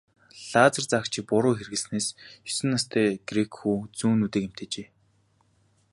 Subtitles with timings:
[0.51, 2.07] Лазер заагчийг буруу хэрэглэснээс
[2.49, 4.87] есөн настай грек хүү зүүн нүдээ гэмтээжээ.